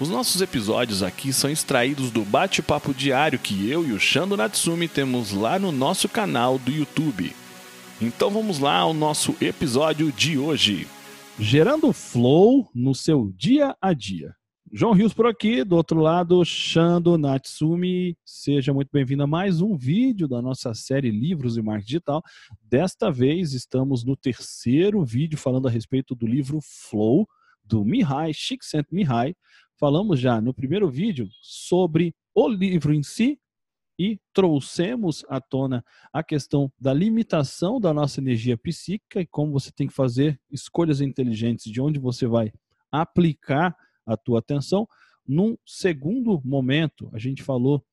[0.00, 4.86] Os nossos episódios aqui são extraídos do bate-papo diário que eu e o Shando Natsumi
[4.86, 7.32] temos lá no nosso canal do YouTube.
[8.00, 10.86] Então vamos lá ao nosso episódio de hoje.
[11.36, 14.36] Gerando flow no seu dia a dia.
[14.72, 18.16] João Rios por aqui, do outro lado, Shando Natsumi.
[18.24, 22.22] Seja muito bem-vindo a mais um vídeo da nossa série Livros e Marketing Digital.
[22.62, 27.26] Desta vez estamos no terceiro vídeo falando a respeito do livro Flow,
[27.64, 29.34] do Mihai Csikszentmihalyi,
[29.78, 33.38] falamos já no primeiro vídeo sobre o livro em si
[33.98, 39.70] e trouxemos à tona a questão da limitação da nossa energia psíquica e como você
[39.72, 42.52] tem que fazer escolhas inteligentes de onde você vai
[42.90, 44.88] aplicar a tua atenção.
[45.26, 47.84] Num segundo momento, a gente falou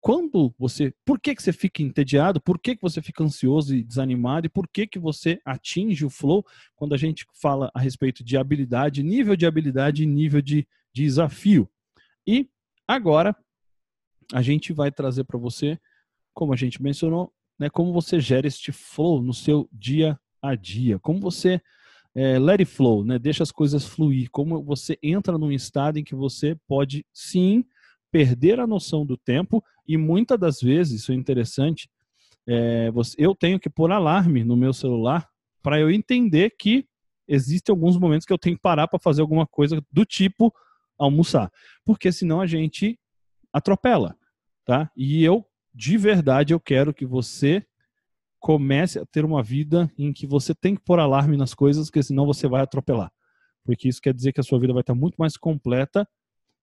[0.00, 3.84] quando você, por que, que você fica entediado, por que, que você fica ansioso e
[3.84, 8.24] desanimado e por que, que você atinge o flow quando a gente fala a respeito
[8.24, 11.68] de habilidade, nível de habilidade e nível de desafio.
[12.26, 12.48] E
[12.86, 13.36] agora
[14.32, 15.78] a gente vai trazer para você,
[16.34, 20.98] como a gente mencionou, né, como você gera este flow no seu dia a dia,
[20.98, 21.60] como você
[22.14, 26.04] é, let it flow, né, deixa as coisas fluir, como você entra num estado em
[26.04, 27.64] que você pode sim
[28.10, 31.88] perder a noção do tempo e muitas das vezes, isso é interessante,
[32.46, 35.28] é, você, eu tenho que pôr alarme no meu celular
[35.62, 36.86] para eu entender que
[37.26, 40.52] existem alguns momentos que eu tenho que parar para fazer alguma coisa do tipo
[41.04, 41.50] almoçar,
[41.84, 42.98] porque senão a gente
[43.52, 44.16] atropela,
[44.64, 44.90] tá?
[44.96, 47.64] E eu de verdade eu quero que você
[48.38, 52.02] comece a ter uma vida em que você tem que pôr alarme nas coisas, porque
[52.02, 53.10] senão você vai atropelar.
[53.64, 56.06] Porque isso quer dizer que a sua vida vai estar muito mais completa,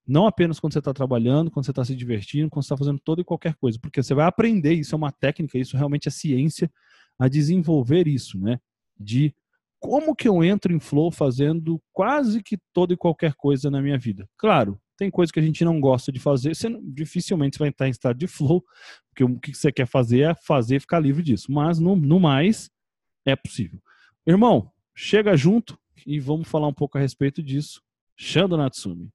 [0.06, 3.00] não apenas quando você está trabalhando, quando você está se divertindo, quando você está fazendo
[3.00, 6.12] toda e qualquer coisa, porque você vai aprender, isso é uma técnica, isso realmente é
[6.12, 6.70] ciência,
[7.18, 8.60] a desenvolver isso, né?
[9.00, 9.34] De
[9.80, 13.98] como que eu entro em flow fazendo quase que toda e qualquer coisa na minha
[13.98, 14.28] vida?
[14.38, 17.92] Claro, tem coisas que a gente não gosta de fazer, você dificilmente vai estar em
[17.92, 18.64] estado de flow,
[19.10, 21.52] porque o que você quer fazer é fazer e ficar livre disso.
[21.52, 22.70] Mas no, no mais,
[23.26, 23.82] é possível.
[24.28, 27.82] Irmão, chega junto e vamos falar um pouco a respeito disso.
[28.16, 29.10] Shando Natsumi.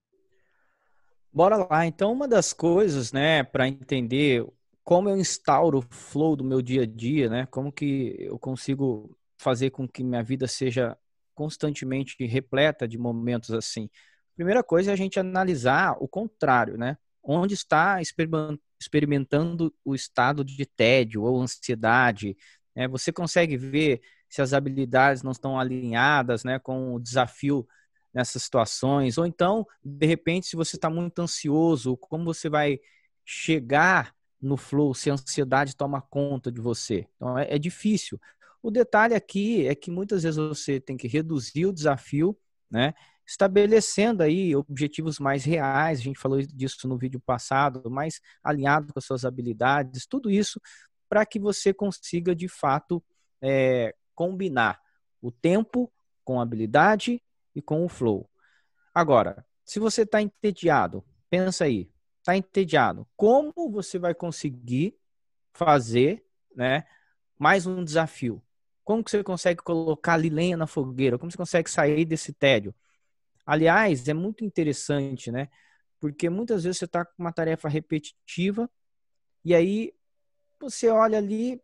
[1.31, 1.85] Bora lá.
[1.85, 4.47] Então, uma das coisas, né, para entender
[4.83, 9.15] como eu instauro o flow do meu dia a dia, né, como que eu consigo
[9.39, 10.97] fazer com que minha vida seja
[11.35, 13.89] constantemente repleta de momentos assim?
[14.35, 16.97] Primeira coisa é a gente analisar o contrário, né?
[17.23, 18.01] Onde está
[18.79, 22.37] experimentando o estado de tédio ou ansiedade?
[22.75, 22.89] Né?
[22.89, 27.67] Você consegue ver se as habilidades não estão alinhadas né, com o desafio
[28.13, 29.17] nessas situações?
[29.17, 32.81] Ou então, de repente, se você está muito ansioso, como você vai
[33.25, 37.07] chegar no flow se a ansiedade toma conta de você?
[37.17, 38.21] Então, é, é difícil.
[38.65, 42.35] O detalhe aqui é que muitas vezes você tem que reduzir o desafio,
[42.71, 42.95] né?
[43.27, 48.99] Estabelecendo aí objetivos mais reais, a gente falou disso no vídeo passado, mais alinhado com
[48.99, 50.59] as suas habilidades, tudo isso
[51.11, 53.05] para que você consiga de fato
[53.43, 54.81] é, combinar
[55.21, 55.93] o tempo
[56.25, 57.23] com a habilidade
[57.55, 58.31] e com o flow.
[58.95, 64.97] Agora, se você está entediado, pensa aí, está entediado, como você vai conseguir
[65.53, 66.25] fazer,
[66.57, 66.87] né,
[67.39, 68.43] mais um desafio?
[68.85, 71.19] Como que você consegue colocar ali lenha na fogueira?
[71.19, 72.75] Como você consegue sair desse tédio?
[73.47, 75.49] Aliás, é muito interessante, né?
[76.01, 78.71] Porque muitas vezes você está com uma tarefa repetitiva
[79.45, 79.95] e aí
[80.61, 81.63] você olha ali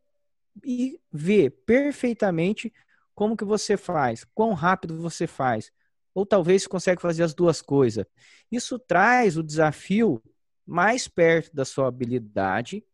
[0.65, 2.73] e vê perfeitamente
[3.15, 5.71] como que você faz, quão rápido você faz,
[6.15, 8.07] ou talvez consegue fazer as duas coisas.
[8.51, 10.23] Isso traz o desafio
[10.67, 12.85] mais perto da sua habilidade,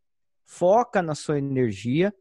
[0.45, 2.15] foca na sua energia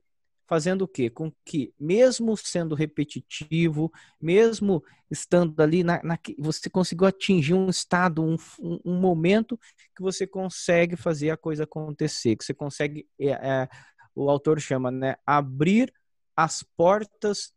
[0.48, 1.10] fazendo o quê?
[1.10, 8.24] Com que, mesmo sendo repetitivo, mesmo estando ali, na, na você conseguiu atingir um estado,
[8.24, 8.36] um,
[8.84, 9.60] um, momento
[9.96, 13.70] que você consegue fazer a coisa acontecer, que você consegue, é, é,
[14.14, 15.94] o autor chama, né, abrir
[16.36, 17.54] as portas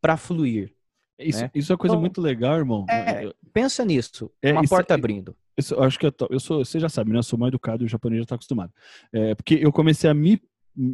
[0.00, 0.74] para fluir.
[1.18, 1.50] Isso, né?
[1.54, 2.86] isso é uma coisa então, muito legal, irmão.
[2.88, 5.36] É, pensa nisso, é, uma porta é abrindo.
[5.56, 7.18] Isso, acho que eu, eu, sou, você já sabe, né?
[7.18, 8.72] Eu sou mal educado e o japonês já está acostumado.
[9.12, 10.40] É, porque eu comecei a me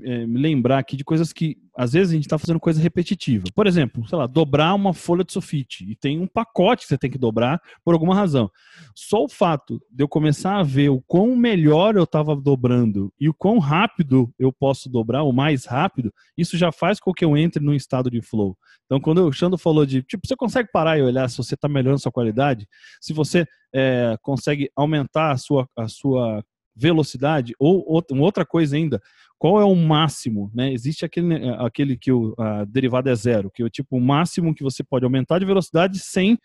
[0.02, 3.44] é, me lembrar aqui de coisas que às vezes a gente está fazendo coisa repetitiva.
[3.54, 6.98] Por exemplo, sei lá, dobrar uma folha de sulfite e tem um pacote que você
[6.98, 8.50] tem que dobrar por alguma razão.
[8.94, 13.28] Só o fato de eu começar a ver o quão melhor eu estava dobrando e
[13.28, 17.36] o quão rápido eu posso dobrar, o mais rápido, isso já faz com que eu
[17.36, 18.58] entre num estado de flow.
[18.86, 21.69] Então, quando o Xando falou de, tipo, você consegue parar e olhar se você está
[21.69, 22.66] melhorando sua qualidade,
[23.00, 26.42] se você é, consegue aumentar a sua, a sua
[26.74, 29.02] velocidade, ou outra coisa ainda,
[29.38, 30.73] qual é o máximo, né?
[30.73, 34.55] Existe aquele, aquele que o a derivada é zero, que é o tipo o máximo
[34.55, 36.37] que você pode aumentar de velocidade sem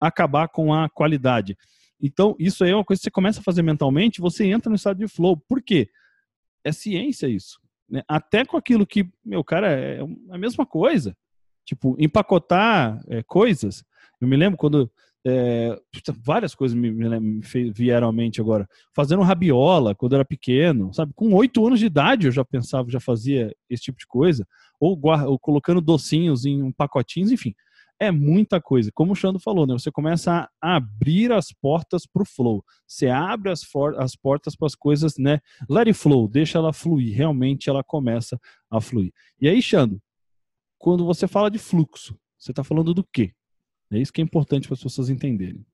[0.00, 1.56] acabar com a qualidade.
[2.00, 4.76] Então, isso aí é uma coisa que você começa a fazer mentalmente, você entra no
[4.76, 5.36] estado de flow.
[5.36, 5.90] Por quê?
[6.62, 7.60] É ciência isso.
[7.88, 8.02] Né?
[8.06, 10.00] Até com aquilo que, meu, cara, é
[10.30, 11.16] a mesma coisa.
[11.64, 13.84] Tipo, empacotar é, coisas.
[14.20, 14.90] Eu me lembro quando
[15.26, 15.78] é,
[16.24, 17.40] várias coisas me, me,
[17.72, 18.68] vieram à mente agora.
[18.94, 21.12] Fazendo rabiola quando era pequeno, sabe?
[21.14, 24.46] Com oito anos de idade eu já pensava, já fazia esse tipo de coisa.
[24.80, 27.54] Ou, ou colocando docinhos em um pacotinhos, enfim.
[28.00, 28.92] É muita coisa.
[28.94, 29.72] Como o Xando falou, né?
[29.72, 32.64] Você começa a abrir as portas para o flow.
[32.86, 33.62] Você abre as,
[33.98, 35.40] as portas para as coisas, né?
[35.68, 37.16] Let it flow, deixa ela fluir.
[37.16, 39.12] Realmente ela começa a fluir.
[39.40, 40.00] E aí, Xando,
[40.78, 43.32] quando você fala de fluxo, você está falando do quê?
[43.90, 45.64] É isso que é importante para as pessoas entenderem.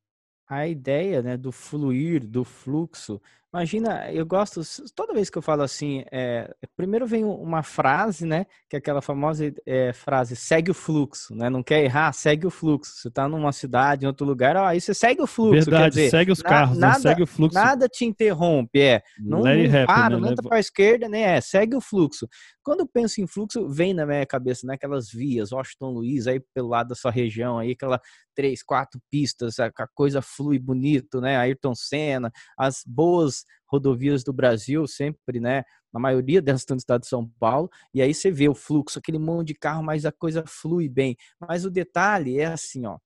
[0.47, 3.21] A ideia né, do fluir, do fluxo,
[3.55, 4.63] Imagina, eu gosto,
[4.97, 8.47] toda vez que eu falo assim, é, primeiro vem uma frase, né?
[8.69, 11.49] Que é aquela famosa é, frase, segue o fluxo, né?
[11.49, 12.97] Não quer errar, segue o fluxo.
[12.97, 15.71] Você está numa cidade, em outro lugar, ó, aí você segue o fluxo.
[15.71, 17.55] Verdade, dizer, segue os carros, nada, segue o fluxo.
[17.55, 19.05] Nada te interrompe, é.
[19.21, 20.21] Não, não happen, para, né?
[20.21, 22.27] não anda para a esquerda, nem é, segue o fluxo.
[22.61, 24.75] Quando eu penso em fluxo, vem na minha cabeça, né?
[24.75, 28.01] Aquelas vias, Washington Luiz, aí pelo lado da sua região, aí aquela
[28.35, 31.37] três, quatro pistas, a, a coisa flui bonito, né?
[31.37, 35.65] Ayrton Senna, as boas rodovias do Brasil, sempre, né?
[35.93, 38.99] Na maioria delas estão no estado de São Paulo, e aí você vê o fluxo,
[38.99, 41.17] aquele monte de carro, mas a coisa flui bem.
[41.41, 42.99] Mas o detalhe é assim, ó,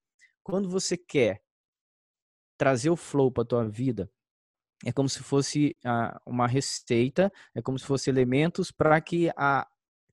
[0.43, 1.41] quando você quer
[2.57, 4.11] trazer o flow para tua vida,
[4.85, 9.67] é como se fosse ah, uma receita, é como se fosse elementos para que a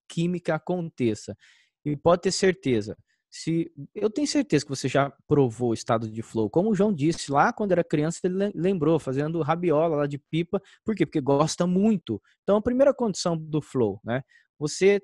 [0.07, 1.35] química aconteça.
[1.83, 2.97] E pode ter certeza,
[3.29, 6.49] se eu tenho certeza que você já provou o estado de flow.
[6.49, 10.61] Como o João disse, lá quando era criança, ele lembrou, fazendo rabiola lá de pipa.
[10.85, 11.05] Por quê?
[11.05, 12.21] Porque gosta muito.
[12.43, 14.23] Então, a primeira condição do flow, né?
[14.57, 15.01] Você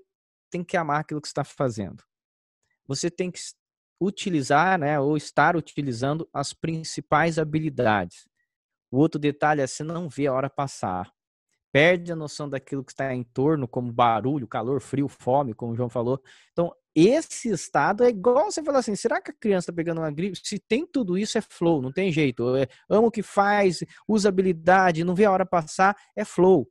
[0.49, 2.03] tem que amar aquilo que está fazendo.
[2.87, 3.39] Você tem que
[4.01, 8.27] utilizar, né, ou estar utilizando as principais habilidades.
[8.89, 11.11] O outro detalhe é você não vê a hora passar.
[11.71, 15.75] Perde a noção daquilo que está em torno, como barulho, calor, frio, fome, como o
[15.75, 16.21] João falou.
[16.51, 20.11] Então, esse estado é igual você falar assim: será que a criança está pegando uma
[20.11, 20.39] gripe?
[20.43, 22.55] Se tem tudo isso, é flow, não tem jeito.
[22.55, 26.69] É, o que faz, usabilidade, não vê a hora passar, é flow.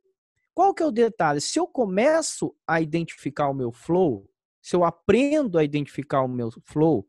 [0.53, 1.41] Qual que é o detalhe?
[1.41, 4.29] Se eu começo a identificar o meu flow,
[4.61, 7.07] se eu aprendo a identificar o meu flow,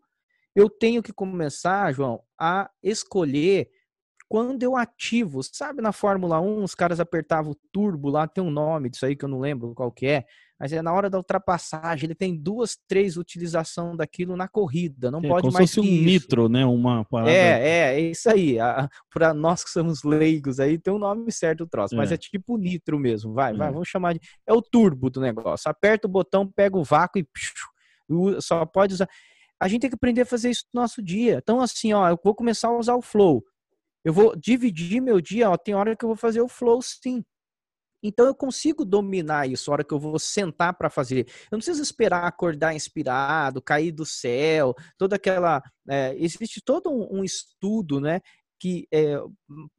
[0.55, 3.71] eu tenho que começar, João, a escolher
[4.33, 5.43] quando eu ativo.
[5.43, 9.15] Sabe na Fórmula 1, os caras apertavam o turbo lá, tem um nome disso aí
[9.15, 10.25] que eu não lembro qual que é
[10.59, 15.19] mas é na hora da ultrapassagem, ele tem duas, três utilização daquilo na corrida, não
[15.19, 16.05] é, pode como mais se fosse um isso.
[16.05, 17.33] nitro, né, uma parada...
[17.33, 18.59] É, é, é isso aí,
[19.13, 21.99] para nós que somos leigos aí, tem um nome certo o troço, é.
[21.99, 23.73] mas é tipo nitro mesmo, vai, vai, é.
[23.73, 24.21] vamos chamar de...
[24.47, 27.27] É o turbo do negócio, aperta o botão, pega o vácuo e
[28.41, 29.09] só pode usar...
[29.61, 31.39] A gente tem que aprender a fazer isso no nosso dia.
[31.43, 33.45] Então, assim, ó, eu vou começar a usar o flow.
[34.05, 37.25] Eu vou dividir meu dia, ó, tem hora que eu vou fazer o flow sim.
[38.03, 41.27] Então eu consigo dominar isso a hora que eu vou sentar para fazer.
[41.29, 45.63] Eu não preciso esperar acordar inspirado, cair do céu, toda aquela.
[45.89, 48.21] É, existe todo um, um, estudo, né?
[48.59, 49.17] Que, é,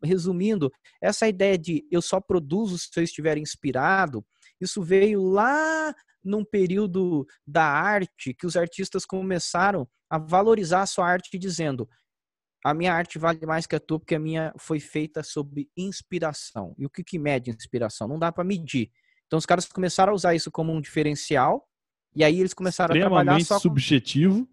[0.01, 0.71] resumindo,
[1.01, 4.25] essa ideia de eu só produzo se eu estiver inspirado,
[4.59, 5.93] isso veio lá
[6.23, 11.89] num período da arte que os artistas começaram a valorizar a sua arte dizendo
[12.63, 16.73] a minha arte vale mais que a tua porque a minha foi feita sob inspiração.
[16.77, 18.07] E o que, que mede inspiração?
[18.07, 18.89] Não dá para medir.
[19.27, 21.67] Então os caras começaram a usar isso como um diferencial
[22.15, 24.47] e aí eles começaram a trabalhar só subjetivo.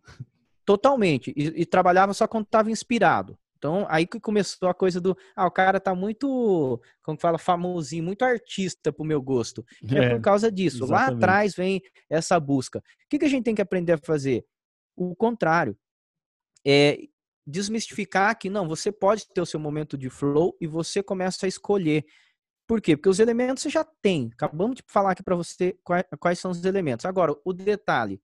[0.64, 1.33] Totalmente.
[1.37, 3.38] E, e trabalhava só quando estava inspirado.
[3.61, 5.14] Então, aí que começou a coisa do.
[5.37, 9.62] Ah, o cara tá muito, como que fala, famosinho, muito artista pro meu gosto.
[9.93, 10.85] É, é por causa disso.
[10.85, 11.11] Exatamente.
[11.11, 12.79] Lá atrás vem essa busca.
[12.79, 14.47] O que, que a gente tem que aprender a fazer?
[14.97, 15.76] O contrário.
[16.67, 16.99] É
[17.50, 21.49] desmistificar que não, você pode ter o seu momento de flow e você começa a
[21.49, 22.04] escolher.
[22.66, 22.97] Por quê?
[22.97, 24.30] Porque os elementos você já tem.
[24.33, 25.76] Acabamos de falar aqui para você
[26.19, 27.04] quais, são os elementos.
[27.04, 28.23] Agora, o detalhe.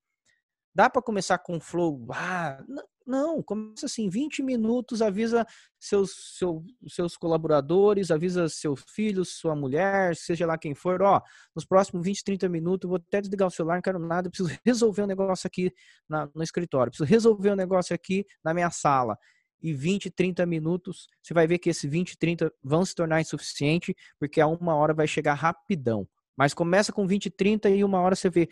[0.74, 2.06] Dá para começar com flow?
[2.10, 2.62] Ah,
[3.06, 5.46] Não, começa assim, 20 minutos, avisa
[5.78, 11.22] seus, seu, seus colaboradores, avisa seus filhos, sua mulher, seja lá quem for, ó,
[11.54, 15.02] nos próximos 20, 30 minutos, vou até desligar o celular, não quero nada, preciso resolver
[15.02, 15.72] um negócio aqui
[16.08, 19.16] na, no escritório, preciso resolver um negócio aqui na minha sala.
[19.62, 23.94] E 20, 30 minutos, você vai ver que esses 20, 30 vão se tornar insuficiente,
[24.18, 26.08] porque a uma hora vai chegar rapidão.
[26.36, 28.48] Mas começa com 20, 30 e uma hora você vê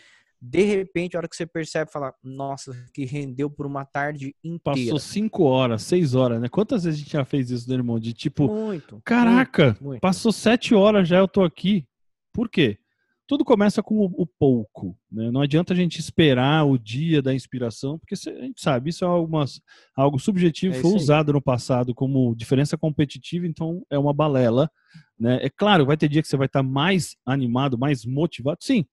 [0.47, 4.91] de repente, a hora que você percebe, fala, nossa, que rendeu por uma tarde inteira.
[4.91, 6.49] Passou cinco horas, seis horas, né?
[6.51, 7.99] Quantas vezes a gente já fez isso, né, irmão?
[7.99, 10.01] De tipo, muito, caraca, muito, muito.
[10.03, 11.87] passou sete horas já, eu tô aqui.
[12.31, 12.79] Por quê?
[13.27, 15.31] Tudo começa com o, o pouco, né?
[15.31, 19.09] Não adianta a gente esperar o dia da inspiração, porque a gente sabe, isso é
[19.09, 19.63] algumas,
[19.97, 24.71] algo subjetivo, é foi usado no passado como diferença competitiva, então é uma balela,
[25.19, 25.39] né?
[25.43, 28.85] É claro, vai ter dia que você vai estar mais animado, mais motivado, sim,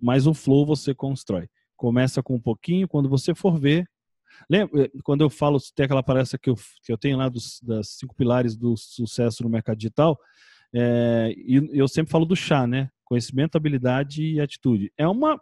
[0.00, 1.48] mas o flow você constrói.
[1.76, 3.86] Começa com um pouquinho, quando você for ver.
[4.48, 7.60] Lembra, eh, quando eu falo, tem aquela palestra que eu, que eu tenho lá dos
[7.62, 10.18] das cinco pilares do sucesso no mercado digital,
[10.72, 12.90] é, e eu sempre falo do chá, né?
[13.04, 14.92] Conhecimento, habilidade e atitude.
[14.96, 15.40] É uma.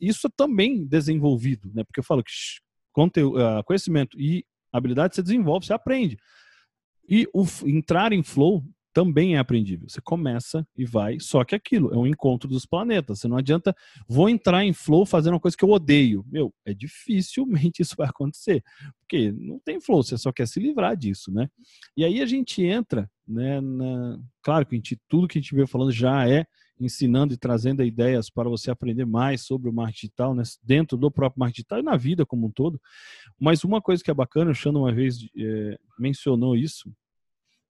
[0.00, 1.82] Isso é também desenvolvido, né?
[1.84, 2.30] Porque eu falo que
[2.92, 6.18] conteúdo, ah, conhecimento e habilidade você desenvolve, você aprende.
[7.08, 8.62] E o, entrar em flow
[8.98, 9.88] também é aprendível.
[9.88, 13.20] Você começa e vai, só que aquilo é um encontro dos planetas.
[13.20, 13.72] Você não adianta,
[14.08, 16.26] vou entrar em flow fazendo uma coisa que eu odeio.
[16.26, 18.60] Meu, é dificilmente isso vai acontecer,
[18.98, 21.48] porque não tem flow, você só quer se livrar disso, né?
[21.96, 24.18] E aí a gente entra, né, na...
[24.42, 26.44] claro que gente, tudo que a gente veio falando já é
[26.80, 31.08] ensinando e trazendo ideias para você aprender mais sobre o marketing digital, né, dentro do
[31.08, 32.80] próprio marketing digital e na vida como um todo.
[33.38, 36.92] Mas uma coisa que é bacana, o Xano uma vez é, mencionou isso,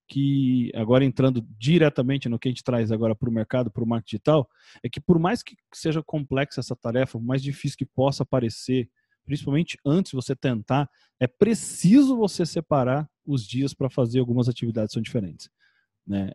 [0.08, 3.86] que agora entrando diretamente no que a gente traz agora para o mercado, para o
[3.86, 4.48] marketing digital,
[4.82, 8.88] é que por mais que seja complexa essa tarefa, mais difícil que possa parecer,
[9.24, 10.88] principalmente antes você tentar,
[11.20, 15.50] é preciso você separar os dias para fazer algumas atividades que são diferentes.
[16.06, 16.32] Né?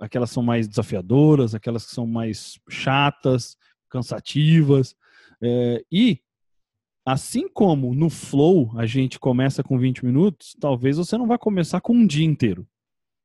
[0.00, 3.56] Aquelas são mais desafiadoras, aquelas que são mais chatas,
[3.88, 4.96] cansativas.
[5.40, 6.20] É, e
[7.06, 11.80] assim como no flow a gente começa com 20 minutos, talvez você não vai começar
[11.80, 12.66] com um dia inteiro.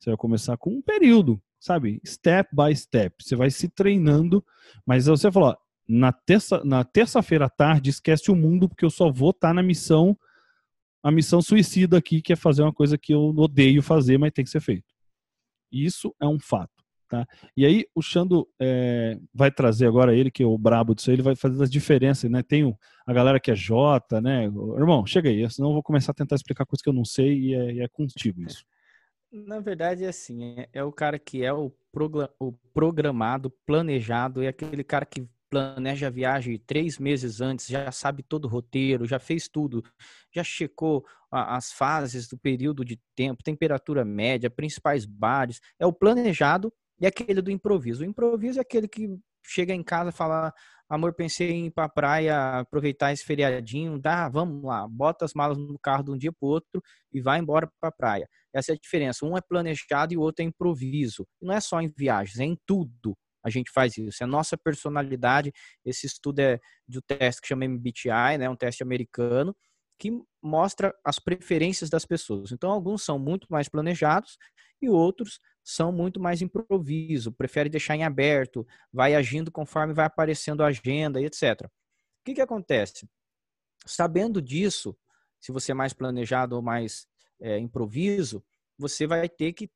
[0.08, 2.00] Você vai começar com um período, sabe?
[2.06, 3.14] Step by step.
[3.20, 4.42] Você vai se treinando,
[4.86, 5.54] mas você falou,
[5.86, 9.54] na terça na terça-feira à tarde esquece o mundo porque eu só vou estar tá
[9.54, 10.18] na missão
[11.04, 14.46] a missão suicida aqui, que é fazer uma coisa que eu odeio fazer, mas tem
[14.46, 14.88] que ser feito.
[15.70, 16.72] Isso é um fato.
[17.10, 17.26] Tá?
[17.56, 21.16] E aí o Xando é, vai trazer agora ele, que é o brabo disso aí,
[21.16, 22.42] ele vai fazer as diferenças, né?
[22.44, 22.74] Tem
[23.06, 24.46] a galera que é J, né?
[24.46, 27.38] Irmão, chega aí, senão eu vou começar a tentar explicar coisas que eu não sei
[27.38, 28.66] e é, é contigo isso.
[29.32, 31.72] Na verdade, é assim, é, é o cara que é o,
[32.40, 38.24] o programado, planejado, é aquele cara que planeja a viagem três meses antes, já sabe
[38.24, 39.84] todo o roteiro, já fez tudo,
[40.34, 45.60] já checou as fases do período de tempo, temperatura média, principais bares.
[45.80, 48.04] É o planejado e aquele do improviso.
[48.04, 50.54] O improviso é aquele que chega em casa e fala:
[50.90, 55.58] Amor, pensei em ir pra praia, aproveitar esse feriadinho, dá, vamos lá, bota as malas
[55.58, 56.82] no carro de um dia pro outro
[57.12, 58.28] e vai embora pra praia.
[58.58, 59.26] Essa é a diferença.
[59.26, 61.28] Um é planejado e o outro é improviso.
[61.42, 64.22] Não é só em viagens, é em tudo a gente faz isso.
[64.22, 65.54] É a nossa personalidade.
[65.86, 69.56] Esse estudo é do teste que chama MBTI, né, um teste americano,
[69.98, 70.12] que
[70.42, 72.52] mostra as preferências das pessoas.
[72.52, 74.38] Então, alguns são muito mais planejados
[74.82, 80.62] e outros são muito mais improviso, prefere deixar em aberto, vai agindo conforme vai aparecendo
[80.62, 81.64] a agenda e etc.
[81.64, 81.70] O
[82.26, 83.08] que, que acontece?
[83.86, 84.96] Sabendo disso,
[85.40, 87.08] se você é mais planejado ou mais
[87.42, 88.44] é, improviso,
[88.78, 89.70] você vai ter que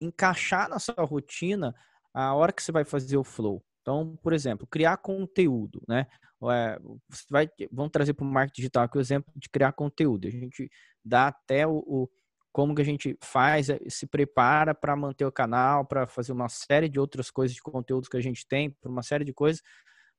[0.00, 1.74] encaixar na sua rotina
[2.12, 3.64] a hora que você vai fazer o flow.
[3.80, 6.06] Então, por exemplo, criar conteúdo, né?
[6.50, 6.78] É,
[7.08, 10.26] você vai, vamos trazer para o marketing digital aqui o exemplo de criar conteúdo.
[10.26, 10.70] A gente
[11.04, 12.08] dá até o, o
[12.52, 16.48] como que a gente faz, eh, se prepara para manter o canal, para fazer uma
[16.48, 19.62] série de outras coisas de conteúdos que a gente tem, para uma série de coisas,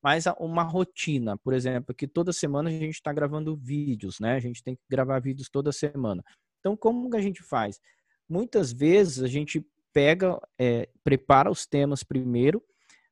[0.04, 4.36] mas uma rotina, por exemplo, que toda semana a gente está gravando vídeos, né?
[4.36, 6.24] A gente tem que gravar vídeos toda semana.
[6.63, 7.82] Então, como que a gente faz?
[8.27, 12.63] Muitas vezes a gente pega, é, prepara os temas primeiro,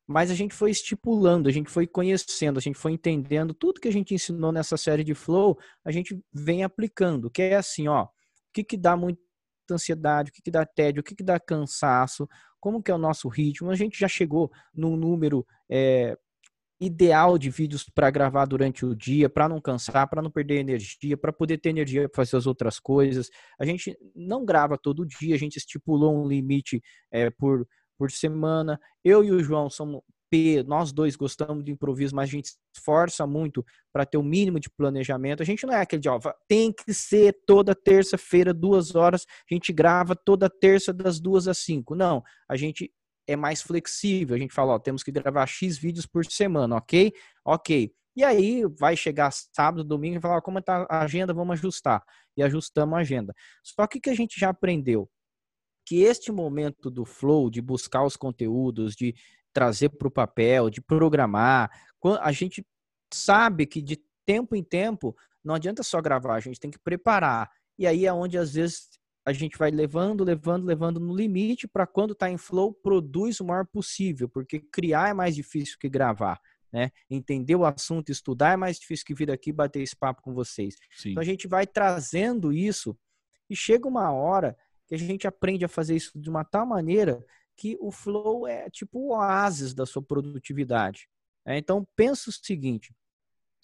[0.08, 3.90] mas a gente foi estipulando, a gente foi conhecendo, a gente foi entendendo tudo que
[3.90, 8.06] a gente ensinou nessa série de flow, a gente vem aplicando, que é assim, ó,
[8.06, 8.10] o
[8.54, 9.20] que, que dá muita
[9.70, 12.28] ansiedade, o que, que dá tédio, o que, que dá cansaço,
[12.58, 13.70] como que é o nosso ritmo.
[13.70, 16.18] A gente já chegou num número é,
[16.82, 21.16] ideal de vídeos para gravar durante o dia, para não cansar, para não perder energia,
[21.16, 23.30] para poder ter energia para fazer as outras coisas.
[23.60, 28.80] A gente não grava todo dia, a gente estipulou um limite é, por, por semana.
[29.04, 33.28] Eu e o João somos P, nós dois gostamos de improviso, mas a gente esforça
[33.28, 35.44] muito para ter o mínimo de planejamento.
[35.44, 39.54] A gente não é aquele de, ó, tem que ser toda terça-feira, duas horas, a
[39.54, 41.94] gente grava toda terça das duas às cinco.
[41.94, 42.92] Não, a gente
[43.28, 44.36] é mais flexível.
[44.36, 47.14] A gente fala, ó, temos que gravar X vídeos por semana, ok?
[47.46, 47.94] Ok.
[48.16, 52.04] E aí vai chegar sábado, domingo e falar, como está a agenda, vamos ajustar.
[52.36, 53.34] E ajustamos a agenda.
[53.64, 55.10] Só que o que a gente já aprendeu?
[55.86, 59.16] Que este momento do flow, de buscar os conteúdos, de
[59.54, 61.70] trazer para o papel, de programar,
[62.22, 62.66] a gente
[63.14, 67.50] sabe que de tempo em tempo não adianta só gravar, a gente tem que preparar.
[67.78, 68.90] E aí é onde às vezes
[69.26, 73.46] a gente vai levando, levando, levando no limite para quando está em flow, produz o
[73.46, 76.40] maior possível, porque criar é mais difícil que gravar.
[76.72, 76.90] Né?
[77.10, 80.76] Entender o assunto, estudar é mais difícil que vir aqui bater esse papo com vocês.
[80.96, 81.12] Sim.
[81.12, 82.98] Então a gente vai trazendo isso
[83.50, 87.24] e chega uma hora que a gente aprende a fazer isso de uma tal maneira
[87.58, 91.08] que o flow é tipo o oásis da sua produtividade.
[91.46, 91.58] Né?
[91.58, 92.96] Então pensa o seguinte: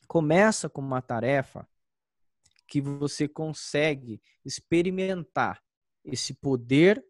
[0.08, 1.68] começa com uma tarefa
[2.68, 5.62] que você consegue experimentar
[6.04, 7.04] esse poder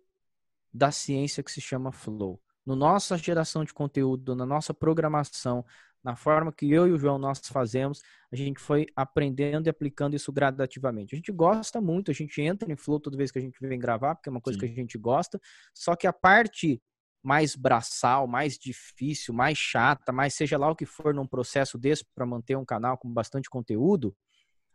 [0.74, 2.42] da ciência que se chama flow.
[2.66, 5.66] No nossa geração de conteúdo, na nossa programação,
[6.04, 10.16] na forma que eu e o João nós fazemos, a gente foi aprendendo e aplicando
[10.16, 11.16] isso gradativamente.
[11.16, 13.80] A gente gosta muito, a gente entra em flow toda vez que a gente vem
[13.80, 14.66] gravar, porque é uma coisa Sim.
[14.66, 15.40] que a gente gosta,
[15.74, 16.82] só que a parte
[17.24, 22.06] mais braçal, mais difícil, mais chata, mais seja lá o que for num processo desse
[22.16, 24.16] para manter um canal com bastante conteúdo,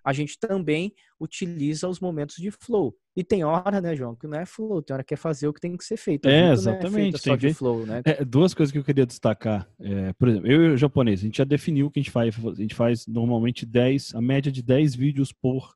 [0.05, 2.95] a gente também utiliza os momentos de flow.
[3.15, 5.53] E tem hora, né, João, que não é flow, tem hora que é fazer o
[5.53, 6.29] que tem que ser feito.
[6.29, 7.17] É, exatamente.
[7.17, 8.03] É só de flow, né?
[8.05, 9.69] É, duas coisas que eu queria destacar.
[9.79, 12.35] É, por exemplo, eu e o japonês, a gente já definiu que a gente faz.
[12.45, 15.75] A gente faz normalmente 10, a média de 10 vídeos por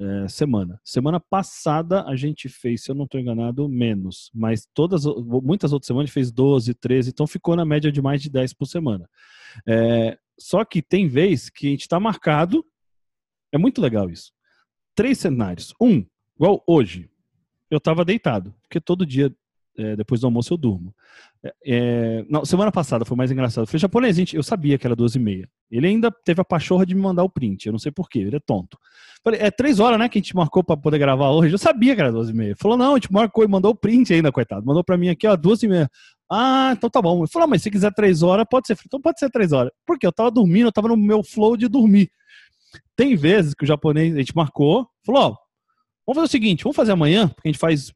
[0.00, 0.80] é, semana.
[0.84, 4.30] Semana passada a gente fez, se eu não estou enganado, menos.
[4.34, 8.02] Mas todas, muitas outras semanas a gente fez 12, 13, então ficou na média de
[8.02, 9.08] mais de 10 por semana.
[9.66, 12.64] É, só que tem vez que a gente está marcado
[13.54, 14.32] é muito legal isso.
[14.96, 15.72] Três cenários.
[15.80, 16.04] Um,
[16.36, 17.08] igual hoje,
[17.70, 19.32] eu estava deitado, porque todo dia,
[19.78, 20.92] é, depois do almoço, eu durmo.
[21.42, 23.62] É, é, não, semana passada foi mais engraçado.
[23.62, 25.48] Eu falei, japonês, gente, eu sabia que era 12 e meia.
[25.70, 28.36] Ele ainda teve a pachorra de me mandar o print, eu não sei porquê, ele
[28.36, 28.76] é tonto.
[29.22, 31.54] Falei, é três horas, né, que a gente marcou para poder gravar hoje.
[31.54, 32.56] Eu sabia que era 12 e meia.
[32.56, 34.66] Falou, não, a gente marcou e mandou o print ainda, coitado.
[34.66, 35.90] Mandou para mim aqui, ó, 12 e meia.
[36.30, 37.20] Ah, então tá bom.
[37.20, 38.76] Ele falou, ah, mas se quiser três horas, pode ser.
[38.84, 39.72] Então pode ser três horas.
[39.86, 42.10] Porque eu tava dormindo, eu tava no meu flow de dormir.
[42.96, 45.36] Tem vezes que o japonês, a gente marcou, falou, ó,
[46.06, 47.92] vamos fazer o seguinte, vamos fazer amanhã, porque a gente faz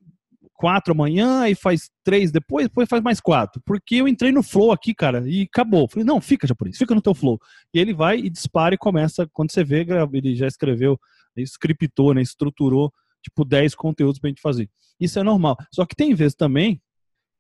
[0.59, 3.63] quatro amanhã e faz três depois, depois faz mais quatro.
[3.65, 5.89] Porque eu entrei no flow aqui, cara, e acabou.
[5.89, 7.39] Falei, não, fica japonês, fica no teu flow.
[7.73, 10.99] E ele vai e dispara e começa, quando você vê, ele já escreveu,
[11.37, 14.69] scriptou, né, estruturou, tipo, 10 conteúdos pra gente fazer.
[14.99, 15.57] Isso é normal.
[15.73, 16.83] Só que tem vezes também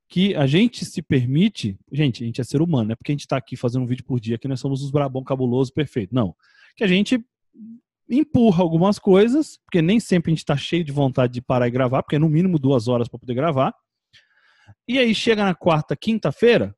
[0.08, 3.14] que a gente se permite, gente, a gente é ser humano, não é porque a
[3.14, 6.14] gente tá aqui fazendo um vídeo por dia que nós somos os brabão cabuloso perfeito.
[6.14, 6.34] Não.
[6.78, 7.22] Que a gente
[8.08, 11.70] empurra algumas coisas, porque nem sempre a gente está cheio de vontade de parar e
[11.70, 13.74] gravar, porque é no mínimo duas horas para poder gravar.
[14.86, 16.74] E aí chega na quarta, quinta-feira,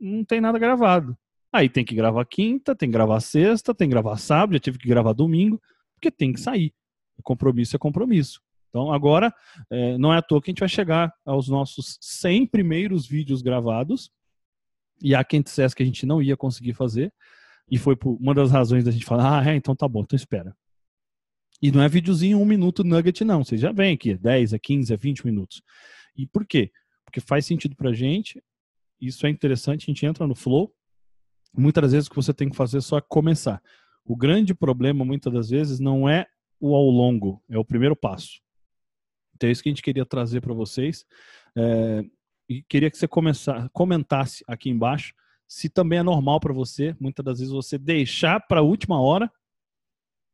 [0.00, 1.16] não tem nada gravado.
[1.52, 4.78] Aí tem que gravar quinta, tem que gravar sexta, tem que gravar sábado, já tive
[4.78, 5.60] que gravar domingo,
[5.94, 6.74] porque tem que sair.
[7.22, 8.40] Compromisso é compromisso.
[8.68, 9.32] Então agora,
[9.70, 13.42] é, não é à toa que a gente vai chegar aos nossos 100 primeiros vídeos
[13.42, 14.10] gravados.
[15.00, 17.12] E há quem dissesse que a gente não ia conseguir fazer.
[17.72, 20.14] E foi por uma das razões da gente falar, ah, é, então tá bom, então
[20.14, 20.54] espera.
[21.62, 23.42] E não é videozinho um minuto nugget, não.
[23.42, 25.62] Você já vem aqui, 10, a 15, a 20 minutos.
[26.14, 26.70] E por quê?
[27.02, 28.44] Porque faz sentido pra gente,
[29.00, 30.70] isso é interessante, a gente entra no flow.
[31.56, 33.62] Muitas vezes o que você tem que fazer é só começar.
[34.04, 36.26] O grande problema, muitas das vezes, não é
[36.60, 38.42] o ao longo, é o primeiro passo.
[39.34, 41.06] Então é isso que a gente queria trazer para vocês.
[41.56, 42.04] É,
[42.50, 45.14] e queria que você começar, comentasse aqui embaixo
[45.52, 49.30] se também é normal para você, muitas das vezes, você deixar para a última hora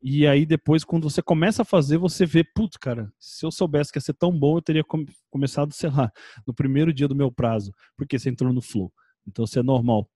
[0.01, 3.91] e aí depois, quando você começa a fazer, você vê, putz, cara, se eu soubesse
[3.91, 6.13] que ia ser tão bom, eu teria come começado, sei lá,
[6.47, 8.93] no primeiro dia do meu prazo, porque você entrou no flow.
[9.27, 10.09] Então, isso é normal.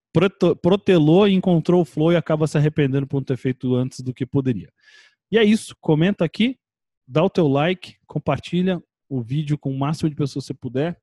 [0.62, 4.14] protelou e encontrou o flow e acaba se arrependendo por não ter feito antes do
[4.14, 4.72] que poderia.
[5.32, 5.74] E é isso.
[5.80, 6.56] Comenta aqui,
[7.08, 10.96] dá o teu like, compartilha o vídeo com o máximo de pessoas que você puder.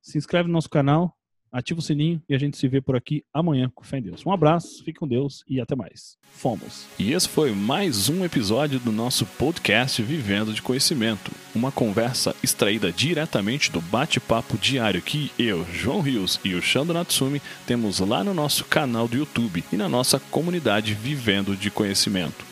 [0.00, 1.16] Se inscreve no nosso canal,
[1.52, 4.24] ativa o sininho e a gente se vê por aqui amanhã com fé em Deus.
[4.24, 6.16] Um abraço, fique com Deus e até mais.
[6.32, 6.86] Fomos.
[6.98, 12.90] E esse foi mais um episódio do nosso podcast Vivendo de Conhecimento, uma conversa extraída
[12.90, 18.32] diretamente do bate-papo diário que eu, João Rios e o Shando Natsumi temos lá no
[18.32, 22.51] nosso canal do YouTube e na nossa comunidade Vivendo de Conhecimento.